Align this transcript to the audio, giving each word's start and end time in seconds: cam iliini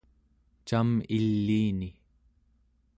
cam 0.67 0.89
iliini 1.17 1.89